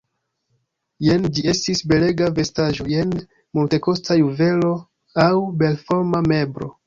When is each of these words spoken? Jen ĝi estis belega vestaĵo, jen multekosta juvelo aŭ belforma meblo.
Jen 1.07 1.27
ĝi 1.35 1.43
estis 1.51 1.81
belega 1.91 2.29
vestaĵo, 2.39 2.87
jen 2.93 3.13
multekosta 3.59 4.17
juvelo 4.21 4.73
aŭ 5.27 5.35
belforma 5.63 6.23
meblo. 6.33 6.73